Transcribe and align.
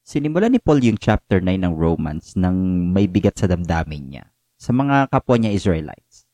Sinimulan 0.00 0.50
ni 0.50 0.60
Paul 0.60 0.80
yung 0.80 0.98
chapter 0.98 1.38
9 1.38 1.60
ng 1.60 1.74
Romans 1.76 2.34
nang 2.34 2.56
may 2.90 3.06
bigat 3.06 3.36
sa 3.36 3.46
damdamin 3.46 4.04
niya 4.10 4.24
sa 4.60 4.76
mga 4.76 5.08
kapwa 5.08 5.40
niya 5.40 5.56
Israelites. 5.56 6.28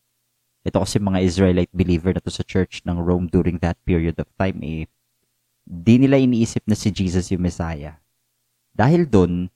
Ito 0.67 0.83
kasi 0.83 0.99
mga 0.99 1.23
Israelite 1.23 1.71
believer 1.71 2.11
na 2.11 2.19
to 2.19 2.31
sa 2.35 2.43
church 2.43 2.83
ng 2.83 2.99
Rome 2.99 3.31
during 3.31 3.63
that 3.63 3.79
period 3.87 4.19
of 4.19 4.27
time 4.35 4.59
eh, 4.67 4.91
di 5.63 5.95
nila 5.99 6.19
iniisip 6.19 6.67
na 6.67 6.75
si 6.75 6.91
Jesus 6.91 7.31
yung 7.31 7.47
Messiah. 7.47 8.03
Dahil 8.75 9.07
doon, 9.07 9.47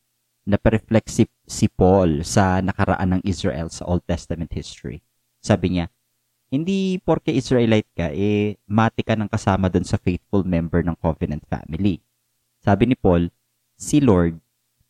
napareflect 0.46 1.10
si, 1.10 1.26
si 1.46 1.66
Paul 1.66 2.22
sa 2.22 2.62
nakaraan 2.62 3.18
ng 3.18 3.22
Israel 3.26 3.74
sa 3.74 3.86
Old 3.90 4.06
Testament 4.06 4.54
history. 4.54 5.02
Sabi 5.42 5.78
niya, 5.78 5.90
hindi 6.50 6.98
porke 6.98 7.30
Israelite 7.30 7.90
ka, 7.94 8.10
eh, 8.10 8.58
mati 8.66 9.06
ka 9.06 9.14
ng 9.14 9.30
kasama 9.30 9.70
doon 9.70 9.86
sa 9.86 9.98
faithful 9.98 10.42
member 10.42 10.82
ng 10.82 10.98
covenant 10.98 11.42
family. 11.46 12.02
Sabi 12.62 12.90
ni 12.90 12.96
Paul, 12.98 13.30
si 13.80 13.96
Lord, 14.04 14.36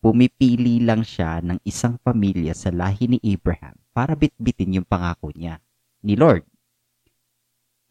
pumipili 0.03 0.83
lang 0.83 1.07
siya 1.07 1.39
ng 1.39 1.63
isang 1.63 1.95
pamilya 2.03 2.51
sa 2.59 2.75
lahi 2.75 3.07
ni 3.07 3.19
Abraham 3.23 3.79
para 3.95 4.19
bitbitin 4.19 4.83
yung 4.83 4.89
pangako 4.89 5.31
niya 5.31 5.63
ni 6.03 6.19
Lord. 6.19 6.43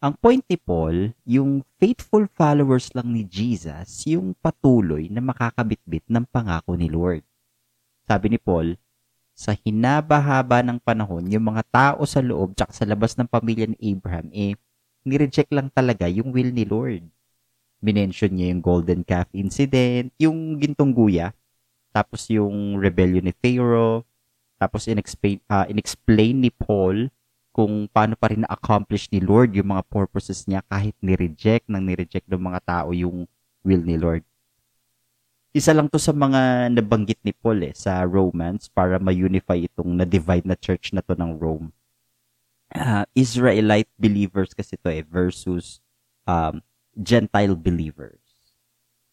Ang 0.04 0.16
point 0.20 0.44
ni 0.48 0.56
Paul, 0.60 1.16
yung 1.24 1.64
faithful 1.80 2.28
followers 2.28 2.92
lang 2.92 3.12
ni 3.16 3.24
Jesus, 3.24 4.04
yung 4.08 4.36
patuloy 4.36 5.08
na 5.08 5.24
makakabitbit 5.24 6.04
ng 6.08 6.24
pangako 6.28 6.76
ni 6.76 6.88
Lord. 6.88 7.24
Sabi 8.04 8.36
ni 8.36 8.38
Paul, 8.40 8.76
sa 9.36 9.56
hinabahaba 9.56 10.60
ng 10.64 10.80
panahon, 10.84 11.28
yung 11.32 11.48
mga 11.48 11.64
tao 11.68 12.04
sa 12.04 12.20
loob 12.20 12.52
tsaka 12.56 12.76
sa 12.76 12.84
labas 12.84 13.16
ng 13.16 13.28
pamilya 13.28 13.68
ni 13.68 13.76
Abraham, 13.92 14.28
eh, 14.32 14.56
nireject 15.04 15.52
lang 15.52 15.72
talaga 15.72 16.08
yung 16.08 16.32
will 16.32 16.52
ni 16.52 16.64
Lord. 16.64 17.08
Minention 17.80 18.32
niya 18.36 18.52
yung 18.52 18.62
golden 18.62 19.00
calf 19.02 19.28
incident, 19.32 20.12
yung 20.20 20.60
gintong 20.60 20.92
guya, 20.92 21.32
tapos 21.90 22.28
yung 22.28 22.76
rebellion 22.76 23.24
ni 23.24 23.34
Pharaoh, 23.34 24.04
tapos 24.60 24.84
inexplain, 24.86 25.40
uh, 25.48 25.64
inexplain 25.66 26.36
ni 26.36 26.52
Paul 26.52 27.08
kung 27.50 27.88
paano 27.90 28.14
pa 28.14 28.30
rin 28.30 28.46
na-accomplish 28.46 29.10
ni 29.10 29.18
Lord 29.18 29.56
yung 29.56 29.74
mga 29.74 29.82
purposes 29.88 30.46
niya 30.46 30.62
kahit 30.68 30.94
ni-reject 31.02 31.66
nang 31.66 31.82
ni-reject 31.82 32.28
ng 32.30 32.38
mga 32.38 32.60
tao 32.62 32.94
yung 32.94 33.26
will 33.66 33.82
ni 33.82 33.98
Lord 33.98 34.22
isa 35.50 35.74
lang 35.74 35.90
to 35.90 35.98
sa 35.98 36.14
mga 36.14 36.70
nabanggit 36.70 37.18
ni 37.26 37.34
Paul 37.34 37.66
eh, 37.66 37.74
sa 37.74 38.06
Romans 38.06 38.70
para 38.70 39.02
ma-unify 39.02 39.58
itong 39.66 39.98
na-divide 39.98 40.46
na 40.46 40.54
church 40.54 40.94
na 40.94 41.02
to 41.02 41.18
ng 41.18 41.34
Rome. 41.42 41.74
Uh, 42.70 43.02
Israelite 43.18 43.90
believers 43.98 44.54
kasi 44.54 44.78
to 44.78 44.86
eh 44.86 45.02
versus 45.02 45.82
um, 46.22 46.62
Gentile 46.96 47.54
believers. 47.54 48.18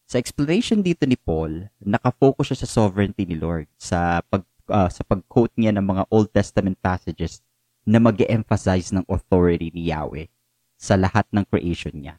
Sa 0.08 0.16
explanation 0.16 0.80
dito 0.80 1.04
ni 1.04 1.20
Paul, 1.20 1.68
nakafocus 1.84 2.52
siya 2.52 2.58
sa 2.64 2.68
sovereignty 2.68 3.28
ni 3.28 3.36
Lord 3.36 3.68
sa 3.76 4.24
pag 4.24 4.44
uh, 4.72 4.88
sa 4.88 5.04
pag-quote 5.04 5.52
niya 5.60 5.76
ng 5.76 5.84
mga 5.84 6.02
Old 6.08 6.32
Testament 6.32 6.80
passages 6.80 7.44
na 7.84 8.00
mag 8.00 8.16
emphasize 8.24 8.92
ng 8.92 9.04
authority 9.08 9.68
ni 9.72 9.92
Yahweh 9.92 10.28
sa 10.80 10.96
lahat 10.96 11.28
ng 11.32 11.44
creation 11.48 11.96
niya. 11.96 12.16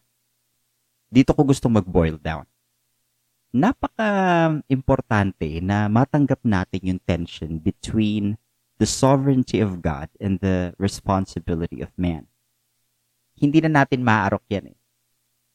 Dito 1.09 1.33
ko 1.33 1.41
gusto 1.41 1.65
mag-boil 1.65 2.21
down 2.21 2.45
napaka-importante 3.49 5.57
na 5.61 5.89
matanggap 5.89 6.39
natin 6.45 6.81
yung 6.85 7.01
tension 7.01 7.57
between 7.57 8.37
the 8.77 8.85
sovereignty 8.85 9.59
of 9.59 9.81
God 9.81 10.09
and 10.21 10.37
the 10.39 10.73
responsibility 10.77 11.81
of 11.81 11.89
man. 11.97 12.29
Hindi 13.33 13.65
na 13.65 13.81
natin 13.81 14.05
maaarok 14.05 14.45
yan 14.53 14.69
eh. 14.75 14.77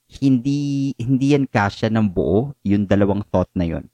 Hindi, 0.08 0.92
hindi 1.00 1.32
yan 1.34 1.48
kasya 1.48 1.90
ng 1.90 2.06
buo, 2.06 2.52
yung 2.62 2.84
dalawang 2.84 3.24
thought 3.28 3.50
na 3.56 3.66
yon. 3.66 3.86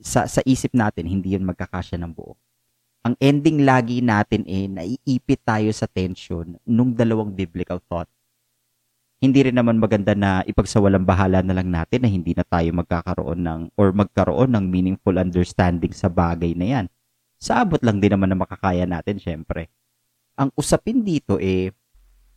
Sa, 0.00 0.24
sa 0.24 0.40
isip 0.44 0.72
natin, 0.72 1.08
hindi 1.08 1.36
yun 1.36 1.44
magkakasya 1.44 2.00
ng 2.00 2.12
buo. 2.12 2.36
Ang 3.04 3.16
ending 3.16 3.64
lagi 3.64 4.04
natin 4.04 4.44
eh, 4.44 4.68
naiipit 4.68 5.40
tayo 5.44 5.72
sa 5.72 5.88
tension 5.88 6.60
nung 6.68 6.92
dalawang 6.92 7.32
biblical 7.32 7.80
thought 7.80 8.08
hindi 9.20 9.44
rin 9.44 9.52
naman 9.52 9.76
maganda 9.76 10.16
na 10.16 10.40
ipagsawalang 10.48 11.04
bahala 11.04 11.44
na 11.44 11.52
lang 11.52 11.68
natin 11.68 12.00
na 12.00 12.08
hindi 12.08 12.32
na 12.32 12.40
tayo 12.40 12.72
magkakaroon 12.72 13.40
ng 13.44 13.60
or 13.76 13.92
magkaroon 13.92 14.48
ng 14.56 14.64
meaningful 14.64 15.20
understanding 15.20 15.92
sa 15.92 16.08
bagay 16.08 16.56
na 16.56 16.66
yan. 16.80 16.86
Sa 17.36 17.60
abot 17.60 17.76
lang 17.84 18.00
din 18.00 18.16
naman 18.16 18.32
na 18.32 18.40
makakaya 18.40 18.88
natin, 18.88 19.20
syempre. 19.20 19.68
Ang 20.40 20.48
usapin 20.56 21.04
dito 21.04 21.36
eh, 21.36 21.68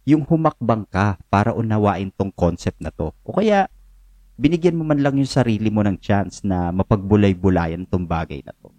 yung 0.04 0.28
humakbang 0.28 0.84
ka 0.88 1.16
para 1.32 1.56
unawain 1.56 2.12
tong 2.12 2.32
concept 2.32 2.80
na 2.84 2.92
to. 2.92 3.16
O 3.24 3.36
kaya, 3.40 3.72
binigyan 4.36 4.76
mo 4.76 4.84
man 4.84 5.00
lang 5.00 5.16
yung 5.16 5.30
sarili 5.30 5.72
mo 5.72 5.80
ng 5.84 5.96
chance 6.00 6.44
na 6.44 6.76
mapagbulay-bulayan 6.76 7.88
tong 7.88 8.04
bagay 8.04 8.44
na 8.44 8.52
to. 8.60 8.72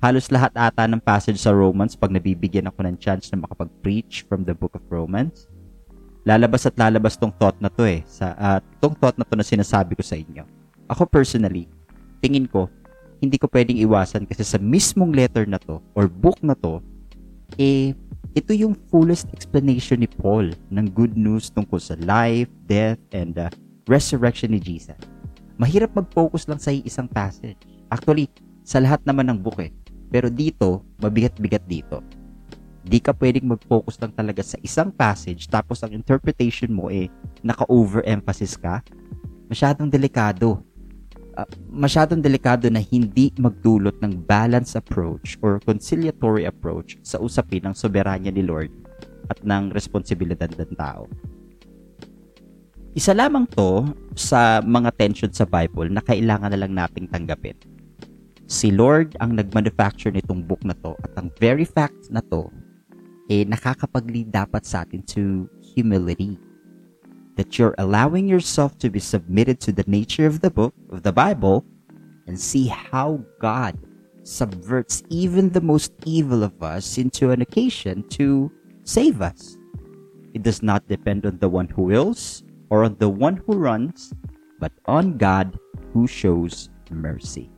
Halos 0.00 0.32
lahat 0.32 0.52
ata 0.56 0.88
ng 0.88 1.00
passage 1.00 1.36
sa 1.36 1.52
Romans 1.52 1.92
pag 1.92 2.08
nabibigyan 2.08 2.68
ako 2.68 2.88
ng 2.88 2.96
chance 2.96 3.28
na 3.32 3.44
makapag-preach 3.44 4.24
from 4.24 4.44
the 4.48 4.56
book 4.56 4.72
of 4.72 4.84
Romans, 4.88 5.44
lalabas 6.24 6.64
at 6.64 6.76
lalabas 6.76 7.20
tong 7.20 7.32
thought 7.36 7.56
na 7.60 7.68
to 7.68 7.84
eh. 7.84 8.00
Sa, 8.08 8.32
uh, 8.32 8.60
tong 8.80 8.96
thought 8.96 9.16
na 9.20 9.28
to 9.28 9.36
na 9.36 9.44
sinasabi 9.44 9.96
ko 9.96 10.04
sa 10.04 10.16
inyo. 10.16 10.44
Ako 10.88 11.04
personally, 11.04 11.68
tingin 12.24 12.48
ko, 12.48 12.68
hindi 13.20 13.36
ko 13.36 13.48
pwedeng 13.52 13.76
iwasan 13.76 14.24
kasi 14.24 14.40
sa 14.40 14.56
mismong 14.56 15.12
letter 15.12 15.44
na 15.44 15.60
to 15.60 15.84
or 15.92 16.08
book 16.08 16.40
na 16.40 16.56
to, 16.56 16.80
eh, 17.60 17.92
ito 18.36 18.52
yung 18.54 18.78
fullest 18.88 19.26
explanation 19.34 20.02
ni 20.02 20.08
Paul 20.08 20.54
ng 20.70 20.86
good 20.94 21.18
news 21.18 21.50
tungkol 21.50 21.82
sa 21.82 21.98
life, 22.04 22.50
death, 22.70 23.00
and 23.10 23.34
uh, 23.38 23.50
resurrection 23.90 24.54
ni 24.54 24.60
Jesus. 24.62 24.98
Mahirap 25.60 25.92
mag-focus 25.92 26.46
lang 26.46 26.62
sa 26.62 26.72
isang 26.72 27.10
passage. 27.10 27.58
Actually, 27.90 28.30
sa 28.62 28.80
lahat 28.80 29.02
naman 29.04 29.28
ng 29.28 29.38
book 29.42 29.60
eh. 29.60 29.74
Pero 30.10 30.30
dito, 30.30 30.82
mabigat-bigat 31.02 31.66
dito 31.70 32.02
Di 32.80 32.96
ka 32.96 33.12
pwedeng 33.12 33.52
mag-focus 33.52 34.00
lang 34.00 34.12
talaga 34.16 34.40
sa 34.40 34.56
isang 34.64 34.88
passage 34.88 35.44
tapos 35.52 35.84
ang 35.84 35.92
interpretation 35.92 36.72
mo 36.72 36.88
eh 36.88 37.12
naka-overemphasis 37.44 38.56
ka. 38.56 38.80
Masyadong 39.52 39.92
delikado. 39.92 40.64
Uh, 41.38 41.46
masyadong 41.70 42.18
delikado 42.18 42.66
na 42.66 42.82
hindi 42.82 43.30
magdulot 43.38 43.94
ng 44.02 44.26
balanced 44.26 44.74
approach 44.74 45.38
or 45.46 45.62
conciliatory 45.62 46.44
approach 46.50 46.98
sa 47.06 47.22
usapin 47.22 47.70
ng 47.70 47.74
soberanya 47.74 48.34
ni 48.34 48.42
Lord 48.42 48.74
at 49.30 49.38
ng 49.46 49.70
responsibilidad 49.70 50.50
ng 50.50 50.74
tao. 50.74 51.06
Isa 52.98 53.14
lamang 53.14 53.46
to 53.54 53.86
sa 54.18 54.58
mga 54.58 54.90
tension 54.98 55.30
sa 55.30 55.46
Bible 55.46 55.86
na 55.86 56.02
kailangan 56.02 56.50
na 56.50 56.58
lang 56.66 56.74
nating 56.74 57.06
tanggapin. 57.06 57.54
Si 58.50 58.74
Lord 58.74 59.14
ang 59.22 59.38
nag-manufacture 59.38 60.10
nitong 60.10 60.42
book 60.42 60.66
na 60.66 60.74
to 60.82 60.98
at 61.06 61.14
ang 61.14 61.30
very 61.38 61.62
fact 61.62 62.10
na 62.10 62.18
to 62.26 62.50
eh 63.30 63.46
nakakapag-lead 63.46 64.34
dapat 64.34 64.66
sa 64.66 64.82
atin 64.82 65.06
to 65.06 65.46
humility. 65.62 66.34
That 67.40 67.56
you're 67.56 67.74
allowing 67.78 68.28
yourself 68.28 68.76
to 68.84 68.90
be 68.90 69.00
submitted 69.00 69.60
to 69.60 69.72
the 69.72 69.84
nature 69.86 70.26
of 70.26 70.42
the 70.42 70.50
book, 70.50 70.74
of 70.92 71.02
the 71.02 71.10
Bible, 71.10 71.64
and 72.26 72.38
see 72.38 72.66
how 72.66 73.24
God 73.40 73.78
subverts 74.24 75.02
even 75.08 75.48
the 75.48 75.62
most 75.62 75.94
evil 76.04 76.44
of 76.44 76.62
us 76.62 76.98
into 76.98 77.30
an 77.30 77.40
occasion 77.40 78.04
to 78.20 78.52
save 78.84 79.22
us. 79.22 79.56
It 80.34 80.42
does 80.42 80.62
not 80.62 80.86
depend 80.86 81.24
on 81.24 81.38
the 81.38 81.48
one 81.48 81.68
who 81.68 81.84
wills 81.84 82.44
or 82.68 82.84
on 82.84 82.96
the 83.00 83.08
one 83.08 83.38
who 83.46 83.56
runs, 83.56 84.12
but 84.58 84.72
on 84.84 85.16
God 85.16 85.58
who 85.94 86.06
shows 86.06 86.68
mercy. 86.90 87.48